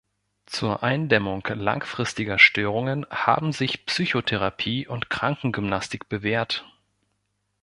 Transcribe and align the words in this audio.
Zur 0.47 0.81
Eindämmung 0.81 1.43
langfristiger 1.47 2.39
Störungen 2.39 3.05
haben 3.11 3.51
sich 3.51 3.85
Psychotherapie 3.85 4.87
und 4.87 5.11
Krankengymnastik 5.11 6.09
bewährt. 6.09 6.65